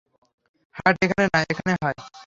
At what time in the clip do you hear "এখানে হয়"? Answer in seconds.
1.51-1.97